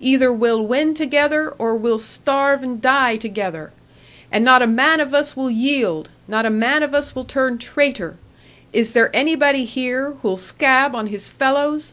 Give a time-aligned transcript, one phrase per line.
[0.00, 3.70] Either we'll win together, or we'll starve and die together!
[4.32, 7.58] And not a man of us will yield, not a man of us will turn
[7.58, 8.16] traitor!
[8.72, 11.92] Is there anybody here who'll scab on his fellows?"